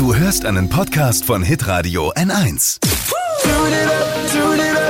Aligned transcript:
Du 0.00 0.14
hörst 0.14 0.46
einen 0.46 0.70
Podcast 0.70 1.26
von 1.26 1.42
Hitradio 1.42 2.10
N1. 2.14 2.78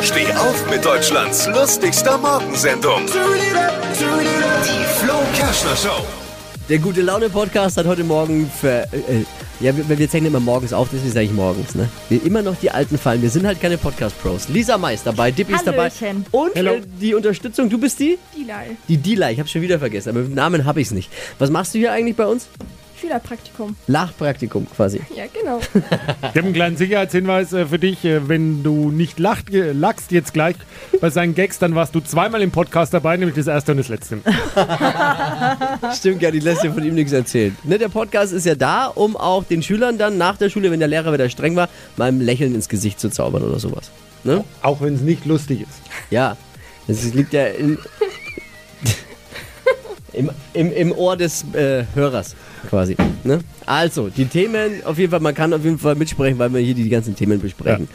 Steh 0.03 0.33
auf 0.35 0.71
mit 0.71 0.85
Deutschlands 0.85 1.49
lustigster 1.49 2.17
Morgensendung. 2.17 3.01
Die 3.07 4.85
Flo 5.05 5.15
Kerschner 5.35 5.75
Show. 5.75 6.07
Der 6.69 6.79
gute 6.79 7.03
Laune 7.03 7.29
Podcast 7.29 7.77
hat 7.77 7.87
heute 7.87 8.05
Morgen 8.05 8.49
für, 8.49 8.85
äh, 8.93 9.25
ja, 9.59 9.77
wir, 9.77 9.99
wir 9.99 10.09
zeichnen 10.09 10.27
immer 10.31 10.39
morgens 10.39 10.73
auf, 10.73 10.91
deswegen 10.93 11.13
sage 11.13 11.27
ich 11.27 11.33
morgens, 11.33 11.75
ne? 11.75 11.89
Wir 12.09 12.25
immer 12.25 12.43
noch 12.43 12.55
die 12.55 12.71
alten 12.71 12.97
Fallen. 12.97 13.21
Wir 13.21 13.31
sind 13.31 13.45
halt 13.45 13.61
keine 13.61 13.79
Podcast 13.79 14.17
Pros. 14.23 14.49
Lisa 14.49 14.79
Mais 14.79 15.03
dabei, 15.03 15.33
Dippy 15.33 15.55
ist 15.55 15.67
dabei 15.67 15.91
Hallöchen. 15.91 16.25
und 16.31 16.55
äh, 16.55 16.83
die 17.01 17.15
Unterstützung. 17.15 17.69
Du 17.69 17.79
bist 17.79 17.99
die? 17.99 18.17
Dilal. 18.39 18.77
Die 18.87 18.97
Dila. 18.97 19.33
Ich 19.33 19.41
habe 19.41 19.49
schon 19.49 19.63
wieder 19.63 19.81
vergessen, 19.81 20.11
aber 20.11 20.21
mit 20.21 20.29
dem 20.29 20.35
Namen 20.37 20.67
habe 20.67 20.81
ich 20.81 20.87
es 20.87 20.93
nicht. 20.93 21.11
Was 21.41 21.51
machst 21.51 21.75
du 21.75 21.79
hier 21.79 21.91
eigentlich 21.91 22.15
bei 22.15 22.27
uns? 22.27 22.47
Schülerpraktikum. 23.01 23.77
Lachpraktikum 23.87 24.67
quasi. 24.71 25.01
Ja, 25.17 25.25
genau. 25.33 25.59
Ich 25.75 26.29
habe 26.29 26.41
einen 26.41 26.53
kleinen 26.53 26.77
Sicherheitshinweis 26.77 27.53
äh, 27.53 27.67
für 27.67 27.79
dich. 27.79 28.05
Äh, 28.05 28.29
Wenn 28.29 28.63
du 28.63 28.91
nicht 28.91 29.19
lacht, 29.19 29.47
lachst 29.51 30.13
jetzt 30.13 30.35
gleich 30.35 30.57
bei 31.01 31.09
seinen 31.11 31.35
Gags, 31.35 31.59
dann 31.59 31.75
warst 31.75 31.95
du 31.95 32.01
zweimal 32.01 32.43
im 32.43 32.51
Podcast 32.51 32.93
dabei, 32.93 33.17
nämlich 33.17 33.37
das 33.37 33.47
erste 33.47 33.73
und 33.73 33.79
das 33.79 33.89
letzte. 33.89 34.19
Stimmt, 35.97 36.21
ja, 36.23 36.31
die 36.31 36.41
lässt 36.41 36.63
dir 36.63 36.73
von 36.73 36.85
ihm 36.85 36.95
nichts 36.95 37.13
erzählen. 37.13 37.57
Ne, 37.65 37.79
der 37.79 37.89
Podcast 37.89 38.33
ist 38.33 38.45
ja 38.45 38.55
da, 38.55 38.87
um 38.87 39.17
auch 39.17 39.45
den 39.45 39.63
Schülern 39.63 39.97
dann 39.97 40.19
nach 40.19 40.37
der 40.37 40.51
Schule, 40.51 40.71
wenn 40.71 40.79
der 40.81 40.89
Lehrer 40.89 41.13
wieder 41.13 41.29
streng 41.31 41.57
war, 41.57 41.69
mal 41.97 42.09
ein 42.09 42.21
Lächeln 42.21 42.55
ins 42.55 42.69
Gesicht 42.69 43.01
zu 43.01 43.09
zaubern 43.09 43.43
oder 43.43 43.59
sowas. 43.59 43.91
Ne? 44.25 44.45
Auch 44.63 44.81
wenn 44.83 44.95
es 44.95 45.01
nicht 45.01 45.25
lustig 45.25 45.63
ist. 45.63 45.81
Ja, 46.11 46.37
das 46.87 47.15
liegt 47.15 47.33
ja 47.33 47.47
in, 47.47 47.79
im, 50.13 50.31
im, 50.53 50.73
im 50.73 50.93
Ohr 50.93 51.17
des 51.17 51.45
äh, 51.55 51.85
Hörers 51.95 52.37
quasi. 52.69 52.97
Ne? 53.25 53.41
Also, 53.67 54.09
die 54.09 54.27
Themen, 54.27 54.85
auf 54.85 54.99
jeden 54.99 55.11
Fall, 55.11 55.21
man 55.21 55.35
kann 55.35 55.53
auf 55.53 55.65
jeden 55.65 55.79
Fall 55.79 55.95
mitsprechen, 55.95 56.39
weil 56.39 56.53
wir 56.53 56.61
hier 56.61 56.75
die 56.75 56.89
ganzen 56.89 57.15
Themen 57.15 57.41
besprechen. 57.41 57.89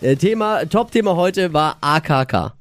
Äh, 0.00 0.16
Thema, 0.16 0.64
Top-Thema 0.66 1.16
heute 1.16 1.52
war 1.52 1.76
AKK. 1.80 2.54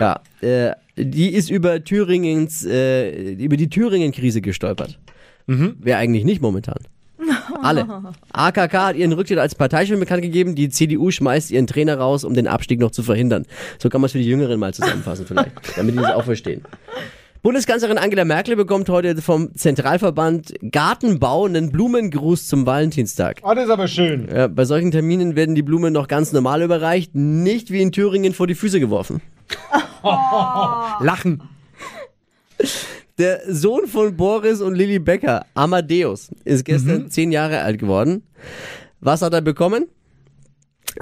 Ja, 0.00 0.20
äh, 0.40 0.72
die 0.96 1.32
ist 1.32 1.50
über 1.50 1.84
Thüringens, 1.84 2.64
äh, 2.64 3.32
über 3.34 3.56
die 3.56 3.68
Thüringen-Krise 3.68 4.40
gestolpert. 4.40 4.98
Wer 5.46 5.98
eigentlich 5.98 6.24
nicht 6.24 6.40
momentan. 6.40 6.78
Alle. 7.62 7.86
AKK 8.32 8.72
hat 8.72 8.96
ihren 8.96 9.12
Rücktritt 9.12 9.38
als 9.38 9.54
Parteichef 9.54 9.98
bekannt 9.98 10.22
gegeben. 10.22 10.54
Die 10.54 10.68
CDU 10.68 11.10
schmeißt 11.10 11.50
ihren 11.50 11.66
Trainer 11.66 11.98
raus, 11.98 12.24
um 12.24 12.34
den 12.34 12.46
Abstieg 12.46 12.80
noch 12.80 12.90
zu 12.90 13.02
verhindern. 13.02 13.46
So 13.78 13.88
kann 13.88 14.00
man 14.00 14.06
es 14.06 14.12
für 14.12 14.18
die 14.18 14.26
Jüngeren 14.26 14.58
mal 14.58 14.74
zusammenfassen 14.74 15.26
vielleicht, 15.26 15.52
damit 15.76 15.94
die 15.94 15.98
das 15.98 16.12
auch 16.12 16.24
verstehen. 16.24 16.62
Bundeskanzlerin 17.42 17.98
Angela 17.98 18.24
Merkel 18.24 18.54
bekommt 18.54 18.88
heute 18.88 19.20
vom 19.20 19.52
Zentralverband 19.56 20.54
Gartenbau 20.70 21.46
einen 21.46 21.72
Blumengruß 21.72 22.46
zum 22.46 22.66
Valentinstag. 22.66 23.40
Ah, 23.42 23.56
das 23.56 23.64
ist 23.64 23.70
aber 23.70 23.88
schön. 23.88 24.28
Ja, 24.32 24.46
bei 24.46 24.64
solchen 24.64 24.92
Terminen 24.92 25.34
werden 25.34 25.56
die 25.56 25.62
Blumen 25.62 25.92
noch 25.92 26.06
ganz 26.06 26.30
normal 26.30 26.62
überreicht, 26.62 27.16
nicht 27.16 27.72
wie 27.72 27.82
in 27.82 27.90
Thüringen 27.90 28.32
vor 28.32 28.46
die 28.46 28.54
Füße 28.54 28.78
geworfen. 28.78 29.20
Lachen. 31.00 31.42
Der 33.18 33.40
Sohn 33.52 33.88
von 33.88 34.16
Boris 34.16 34.60
und 34.60 34.76
Lilly 34.76 35.00
Becker, 35.00 35.44
Amadeus, 35.54 36.30
ist 36.44 36.64
gestern 36.64 37.10
zehn 37.10 37.32
Jahre 37.32 37.62
alt 37.62 37.80
geworden. 37.80 38.22
Was 39.00 39.20
hat 39.20 39.34
er 39.34 39.40
bekommen? 39.40 39.88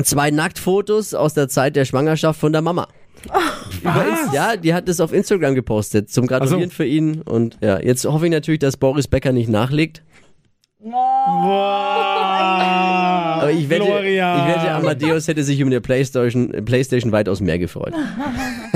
Zwei 0.02 0.30
Nacktfotos 0.30 1.12
aus 1.12 1.34
der 1.34 1.50
Zeit 1.50 1.76
der 1.76 1.84
Schwangerschaft 1.84 2.40
von 2.40 2.52
der 2.52 2.62
Mama. 2.62 2.88
Über 3.26 3.40
Inst- 3.84 4.32
Ja, 4.34 4.56
die 4.56 4.72
hat 4.74 4.88
das 4.88 5.00
auf 5.00 5.12
Instagram 5.12 5.54
gepostet, 5.54 6.10
zum 6.10 6.26
Gratulieren 6.26 6.64
Ach 6.64 6.70
so. 6.70 6.76
für 6.76 6.84
ihn. 6.86 7.22
Und 7.22 7.58
ja, 7.60 7.80
jetzt 7.80 8.04
hoffe 8.04 8.26
ich 8.26 8.32
natürlich, 8.32 8.60
dass 8.60 8.76
Boris 8.76 9.08
Becker 9.08 9.32
nicht 9.32 9.48
nachlegt. 9.48 10.02
Wow. 10.82 10.92
Aber 13.42 13.50
ich 13.52 13.68
wette, 13.68 13.82
ich 13.84 13.88
Florian. 13.90 14.48
wette, 14.48 14.70
Amadeus 14.72 15.28
hätte 15.28 15.44
sich 15.44 15.62
um 15.62 15.70
der 15.70 15.80
Playstation, 15.80 16.50
Playstation 16.64 17.12
weitaus 17.12 17.40
mehr 17.40 17.58
gefreut. 17.58 17.92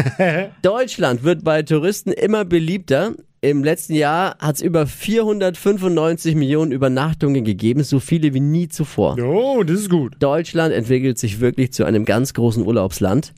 Deutschland 0.62 1.22
wird 1.24 1.44
bei 1.44 1.62
Touristen 1.62 2.12
immer 2.12 2.44
beliebter. 2.44 3.12
Im 3.44 3.62
letzten 3.62 3.92
Jahr 3.94 4.38
hat 4.38 4.56
es 4.56 4.62
über 4.62 4.86
495 4.86 6.34
Millionen 6.34 6.72
Übernachtungen 6.72 7.44
gegeben, 7.44 7.84
so 7.84 8.00
viele 8.00 8.32
wie 8.32 8.40
nie 8.40 8.68
zuvor. 8.68 9.18
Oh, 9.22 9.62
das 9.62 9.80
ist 9.80 9.90
gut. 9.90 10.14
Deutschland 10.18 10.72
entwickelt 10.72 11.18
sich 11.18 11.40
wirklich 11.40 11.70
zu 11.70 11.84
einem 11.84 12.06
ganz 12.06 12.32
großen 12.32 12.64
Urlaubsland. 12.66 13.34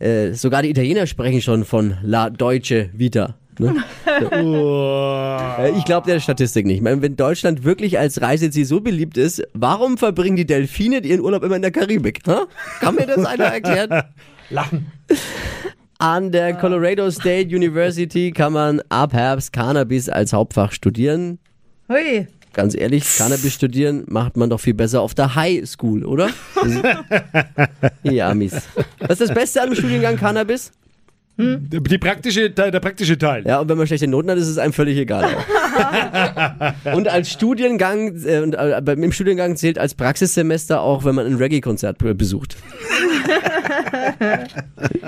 Äh, 0.00 0.32
sogar 0.34 0.60
die 0.60 0.68
Italiener 0.68 1.06
sprechen 1.06 1.40
schon 1.40 1.64
von 1.64 1.96
La 2.02 2.28
Deutsche 2.28 2.90
Vita. 2.92 3.36
Ne? 3.58 3.74
Äh, 5.58 5.70
Ich 5.78 5.84
glaube 5.86 6.06
der 6.06 6.20
Statistik 6.20 6.66
nicht. 6.66 6.76
Ich 6.76 6.82
meine, 6.82 7.00
wenn 7.00 7.16
Deutschland 7.16 7.64
wirklich 7.64 7.98
als 7.98 8.20
Reiseziel 8.20 8.66
so 8.66 8.82
beliebt 8.82 9.16
ist, 9.16 9.42
warum 9.54 9.96
verbringen 9.96 10.36
die 10.36 10.44
Delfine 10.46 10.98
ihren 10.98 11.20
Urlaub 11.20 11.42
immer 11.42 11.56
in 11.56 11.62
der 11.62 11.70
Karibik? 11.70 12.20
Hä? 12.26 12.32
Kann 12.80 12.96
mir 12.96 13.06
das 13.06 13.24
einer 13.24 13.44
erklären? 13.46 14.02
Lachen. 14.50 14.92
An 16.00 16.30
der 16.30 16.54
Colorado 16.54 17.10
State 17.10 17.48
University 17.54 18.30
kann 18.30 18.52
man 18.52 18.80
ab 18.88 19.12
Herbst 19.12 19.52
Cannabis 19.52 20.08
als 20.08 20.32
Hauptfach 20.32 20.70
studieren. 20.70 21.40
Hui. 21.88 22.28
Ganz 22.52 22.76
ehrlich, 22.76 23.04
Cannabis 23.18 23.52
studieren 23.54 24.04
macht 24.08 24.36
man 24.36 24.48
doch 24.48 24.60
viel 24.60 24.74
besser 24.74 25.00
auf 25.00 25.14
der 25.14 25.34
High 25.34 25.66
School, 25.68 26.04
oder? 26.04 26.28
ja, 28.04 28.30
Amis. 28.30 28.52
Was 29.00 29.20
ist 29.20 29.28
das 29.30 29.34
Beste 29.34 29.60
an 29.60 29.70
dem 29.70 29.76
Studiengang 29.76 30.16
Cannabis? 30.16 30.70
Die 31.40 31.98
praktische, 31.98 32.50
der 32.50 32.70
praktische 32.80 33.16
Teil. 33.16 33.44
Ja, 33.46 33.60
und 33.60 33.68
wenn 33.68 33.78
man 33.78 33.86
schlechte 33.86 34.08
Noten 34.08 34.28
hat, 34.30 34.38
ist 34.38 34.48
es 34.48 34.58
einem 34.58 34.72
völlig 34.72 34.98
egal. 34.98 35.28
Und 36.92 37.06
als 37.06 37.30
Studiengang, 37.30 38.16
äh, 38.24 38.40
und, 38.40 38.54
äh, 38.54 38.92
im 38.94 39.12
Studiengang 39.12 39.54
zählt 39.54 39.78
als 39.78 39.94
Praxissemester 39.94 40.80
auch, 40.80 41.04
wenn 41.04 41.14
man 41.14 41.26
ein 41.26 41.36
Reggae-Konzert 41.36 41.98
be- 41.98 42.16
besucht. 42.16 42.56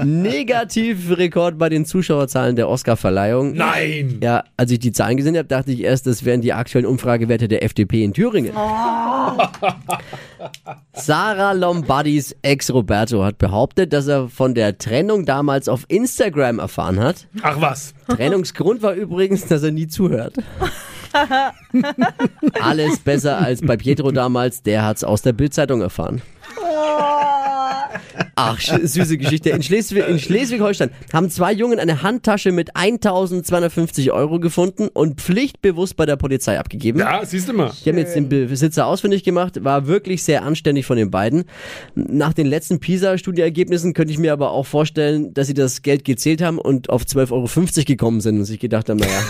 Negativrekord 0.04 1.58
bei 1.58 1.68
den 1.68 1.84
Zuschauerzahlen 1.84 2.56
der 2.56 2.68
Oscar-Verleihung. 2.68 3.54
Nein. 3.54 4.18
Ja, 4.22 4.44
als 4.56 4.70
ich 4.70 4.78
die 4.78 4.92
Zahlen 4.92 5.16
gesehen 5.16 5.36
habe, 5.36 5.48
dachte 5.48 5.72
ich 5.72 5.82
erst, 5.82 6.06
das 6.06 6.24
wären 6.24 6.40
die 6.40 6.52
aktuellen 6.52 6.86
Umfragewerte 6.86 7.48
der 7.48 7.62
FDP 7.62 8.04
in 8.04 8.12
Thüringen. 8.12 8.52
Sarah 10.92 11.52
Lombardis 11.52 12.36
Ex 12.42 12.72
Roberto 12.72 13.24
hat 13.24 13.38
behauptet, 13.38 13.92
dass 13.92 14.06
er 14.06 14.28
von 14.28 14.54
der 14.54 14.78
Trennung 14.78 15.24
damals 15.24 15.68
auf 15.68 15.84
Instagram 15.88 16.58
erfahren 16.58 17.00
hat. 17.00 17.26
Ach 17.42 17.60
was. 17.60 17.94
Trennungsgrund 18.08 18.82
war 18.82 18.94
übrigens, 18.94 19.46
dass 19.46 19.62
er 19.62 19.70
nie 19.70 19.88
zuhört. 19.88 20.34
Alles 22.60 22.98
besser 23.00 23.38
als 23.38 23.60
bei 23.62 23.76
Pietro 23.76 24.12
damals, 24.12 24.62
der 24.62 24.84
hat's 24.84 25.04
aus 25.04 25.22
der 25.22 25.32
Bildzeitung 25.32 25.80
erfahren. 25.80 26.22
Ach, 28.34 28.58
süße 28.60 29.18
Geschichte. 29.18 29.50
In, 29.50 29.62
Schleswig, 29.62 30.08
in 30.08 30.18
Schleswig-Holstein 30.18 30.90
haben 31.12 31.30
zwei 31.30 31.52
Jungen 31.52 31.78
eine 31.78 32.02
Handtasche 32.02 32.52
mit 32.52 32.74
1250 32.74 34.12
Euro 34.12 34.40
gefunden 34.40 34.88
und 34.88 35.20
pflichtbewusst 35.20 35.96
bei 35.96 36.06
der 36.06 36.16
Polizei 36.16 36.58
abgegeben. 36.58 37.00
Ja, 37.00 37.24
siehst 37.24 37.48
du 37.48 37.52
mal. 37.52 37.72
Die 37.84 37.90
haben 37.90 37.98
jetzt 37.98 38.16
den 38.16 38.28
Besitzer 38.28 38.86
ausfindig 38.86 39.24
gemacht, 39.24 39.62
war 39.64 39.86
wirklich 39.86 40.22
sehr 40.22 40.42
anständig 40.42 40.86
von 40.86 40.96
den 40.96 41.10
beiden. 41.10 41.44
Nach 41.94 42.32
den 42.32 42.46
letzten 42.46 42.80
PISA-Studieergebnissen 42.80 43.94
könnte 43.94 44.12
ich 44.12 44.18
mir 44.18 44.32
aber 44.32 44.50
auch 44.52 44.66
vorstellen, 44.66 45.34
dass 45.34 45.46
sie 45.46 45.54
das 45.54 45.82
Geld 45.82 46.04
gezählt 46.04 46.42
haben 46.42 46.58
und 46.58 46.90
auf 46.90 47.02
12,50 47.02 47.30
Euro 47.32 47.84
gekommen 47.84 48.20
sind 48.20 48.38
und 48.38 48.44
sich 48.44 48.60
gedacht 48.60 48.88
haben, 48.88 48.98
naja. 48.98 49.20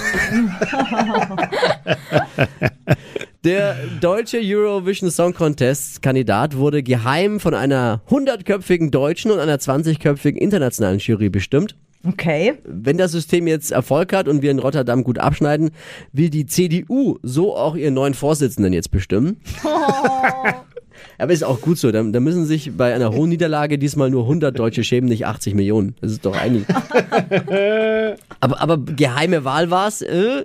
Der 3.43 3.75
deutsche 4.03 4.39
Eurovision 4.39 5.11
Song 5.11 5.33
Contest 5.33 6.03
Kandidat 6.03 6.59
wurde 6.59 6.83
geheim 6.83 7.41
von 7.41 7.55
einer 7.55 8.03
100-köpfigen 8.11 8.91
deutschen 8.91 9.31
und 9.31 9.39
einer 9.39 9.57
20-köpfigen 9.57 10.37
internationalen 10.37 10.99
Jury 10.99 11.31
bestimmt. 11.31 11.75
Okay. 12.07 12.59
Wenn 12.65 12.99
das 12.99 13.13
System 13.13 13.47
jetzt 13.47 13.73
Erfolg 13.73 14.13
hat 14.13 14.29
und 14.29 14.43
wir 14.43 14.51
in 14.51 14.59
Rotterdam 14.59 15.05
gut 15.05 15.19
abschneiden, 15.19 15.71
will 16.13 16.29
die 16.29 16.45
CDU 16.45 17.19
so 17.23 17.57
auch 17.57 17.77
ihren 17.77 17.95
neuen 17.95 18.13
Vorsitzenden 18.13 18.75
jetzt 18.75 18.91
bestimmen. 18.91 19.41
Aber 21.19 21.33
ist 21.33 21.45
auch 21.45 21.61
gut 21.61 21.79
so. 21.79 21.91
Da, 21.93 22.03
da 22.03 22.21
müssen 22.21 22.47
sich 22.47 22.77
bei 22.77 22.95
einer 22.95 23.13
hohen 23.13 23.29
Niederlage 23.29 23.79
diesmal 23.79 24.11
nur 24.11 24.23
100 24.23 24.59
Deutsche 24.59 24.85
schämen, 24.85 25.09
nicht 25.09 25.27
80 25.27 25.55
Millionen. 25.55 25.95
Das 26.01 26.13
ist 26.13 26.25
doch 26.25 26.37
eigentlich. 26.37 26.67
aber, 28.41 28.61
aber 28.61 28.79
geheime 28.79 29.45
Wahl 29.45 29.71
war's. 29.71 30.03
Äh? 30.03 30.45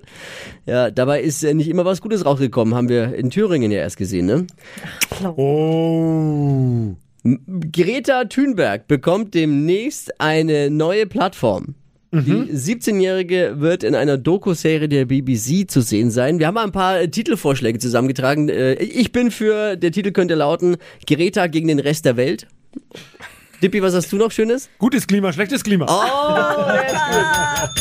Ja, 0.66 0.92
dabei 0.92 1.22
ist 1.22 1.44
äh, 1.44 1.54
nicht 1.54 1.70
immer 1.70 1.86
was 1.86 2.02
Gutes 2.02 2.26
rausgekommen. 2.26 2.76
Haben 2.76 2.90
wir 2.90 3.16
in 3.16 3.30
Thüringen 3.30 3.72
ja 3.72 3.80
erst 3.80 3.98
gesehen, 3.98 4.26
ne? 4.26 4.48
Oh. 5.36 6.96
Greta 7.72 8.26
Thunberg 8.26 8.88
bekommt 8.88 9.34
demnächst 9.34 10.20
eine 10.22 10.70
neue 10.70 11.08
Plattform. 11.08 11.76
Die 12.24 12.52
17-Jährige 12.54 13.56
wird 13.60 13.84
in 13.84 13.94
einer 13.96 14.18
Doku-Serie 14.18 14.88
der 14.88 15.06
BBC 15.06 15.70
zu 15.70 15.82
sehen 15.82 16.12
sein. 16.12 16.40
Wir 16.40 16.48
haben 16.48 16.54
mal 16.56 16.64
ein 16.64 16.72
paar 16.72 17.00
äh, 17.00 17.08
Titelvorschläge 17.10 17.78
zusammengetragen. 17.80 18.48
Äh, 18.48 18.76
Ich 18.76 19.12
bin 19.12 19.32
für, 19.32 19.76
der 19.76 19.92
Titel 19.92 20.12
könnte 20.12 20.36
lauten, 20.36 20.78
Greta 21.08 21.48
gegen 21.48 21.68
den 21.68 21.80
Rest 21.80 22.06
der 22.06 22.16
Welt. 22.16 22.48
Dippi, 23.62 23.82
was 23.82 23.94
hast 23.96 24.12
du 24.12 24.18
noch 24.18 24.32
Schönes? 24.32 24.70
Gutes 24.78 25.08
Klima, 25.08 25.32
schlechtes 25.34 25.64
Klima. 25.64 25.86
Oh, 25.90 26.68
der 26.72 26.86
ist 26.88 26.94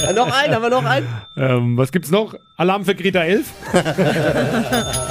gut. 0.06 0.14
Noch 0.16 0.32
einen, 0.32 0.54
haben 0.54 0.62
wir 0.62 0.70
noch 0.70 0.84
einen? 0.84 1.06
Ähm, 1.36 1.76
was 1.76 1.92
gibt's 1.92 2.10
noch? 2.10 2.34
Alarm 2.56 2.84
für 2.84 2.94
Greta 2.94 3.22
11? 3.24 3.46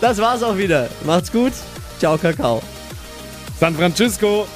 Das 0.00 0.18
war's 0.20 0.42
auch 0.42 0.58
wieder. 0.58 0.90
Macht's 1.06 1.32
gut. 1.32 1.52
Ciao, 1.98 2.18
Kakao. 2.18 2.62
San 3.58 3.74
Francisco. 3.74 4.46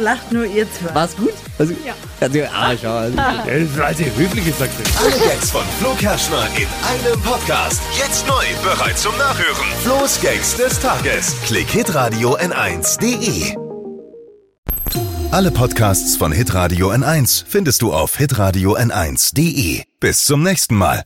Lacht 0.02 0.32
nur 0.32 0.46
ihr 0.46 0.66
zwei. 0.74 0.96
War's 0.96 1.16
gut? 1.16 1.34
Also, 1.60 1.74
ja. 1.86 1.94
Also, 2.20 2.40
ah, 2.52 2.74
schau. 2.82 2.90
Also, 2.96 3.18
Ja, 3.18 3.84
Als 3.84 4.00
ihr 4.00 4.16
höflich 4.16 4.48
ist, 4.48 4.60
ihr. 4.60 4.68
Alle 5.00 5.12
Gags 5.12 5.52
von 5.52 5.62
Flo 5.80 5.94
Kerschner 5.94 6.48
in 6.58 6.68
einem 6.90 7.22
Podcast. 7.22 7.80
Jetzt 7.96 8.26
neu, 8.28 8.44
bereit 8.64 8.98
zum 8.98 9.16
Nachhören. 9.20 9.68
Flo's 9.84 10.20
Gags 10.20 10.58
des 10.58 10.80
Tages. 10.80 11.36
Klick 11.46 11.70
Hitradio 11.70 12.36
N1.de. 12.36 13.56
Alle 15.30 15.52
Podcasts 15.52 16.18
von 16.18 16.32
Hitradio 16.32 16.90
N1 16.92 17.44
findest 17.48 17.84
du 17.84 17.94
auf 17.94 18.18
hitradio 18.18 18.76
N1.de. 18.76 19.84
Bis 20.00 20.26
zum 20.26 20.42
nächsten 20.42 20.76
Mal. 20.76 21.04